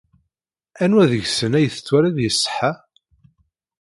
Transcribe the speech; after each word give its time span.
Anwa 0.83 1.03
deg-sen 1.11 1.57
ay 1.59 1.67
tettwaliḍ 1.73 2.17
iṣeḥḥa? 2.27 2.71